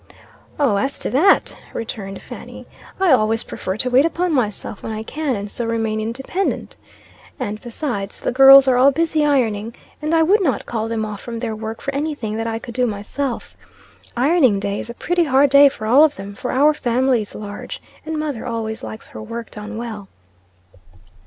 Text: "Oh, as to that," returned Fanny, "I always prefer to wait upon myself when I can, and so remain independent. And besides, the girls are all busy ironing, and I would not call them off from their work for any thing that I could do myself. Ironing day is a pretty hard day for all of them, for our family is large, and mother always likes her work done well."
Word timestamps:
"Oh, 0.59 0.77
as 0.77 0.97
to 0.97 1.11
that," 1.11 1.55
returned 1.75 2.23
Fanny, 2.23 2.65
"I 2.99 3.11
always 3.11 3.43
prefer 3.43 3.77
to 3.77 3.89
wait 3.91 4.03
upon 4.03 4.33
myself 4.33 4.81
when 4.81 4.91
I 4.91 5.03
can, 5.03 5.35
and 5.35 5.51
so 5.51 5.63
remain 5.67 6.01
independent. 6.01 6.75
And 7.39 7.61
besides, 7.61 8.19
the 8.19 8.31
girls 8.31 8.67
are 8.67 8.77
all 8.77 8.89
busy 8.89 9.23
ironing, 9.23 9.75
and 10.01 10.15
I 10.15 10.23
would 10.23 10.41
not 10.41 10.65
call 10.65 10.87
them 10.87 11.05
off 11.05 11.21
from 11.21 11.37
their 11.37 11.55
work 11.55 11.81
for 11.81 11.93
any 11.93 12.15
thing 12.15 12.35
that 12.37 12.47
I 12.47 12.57
could 12.57 12.73
do 12.73 12.87
myself. 12.87 13.55
Ironing 14.17 14.59
day 14.59 14.79
is 14.79 14.89
a 14.89 14.95
pretty 14.95 15.25
hard 15.25 15.51
day 15.51 15.69
for 15.69 15.85
all 15.85 16.03
of 16.03 16.15
them, 16.15 16.33
for 16.33 16.51
our 16.51 16.73
family 16.73 17.21
is 17.21 17.35
large, 17.35 17.79
and 18.03 18.17
mother 18.17 18.43
always 18.43 18.81
likes 18.81 19.09
her 19.09 19.21
work 19.21 19.51
done 19.51 19.77
well." 19.77 20.07